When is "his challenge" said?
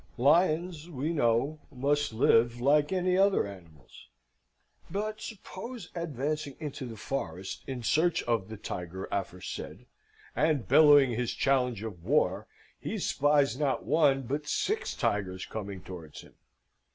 11.11-11.83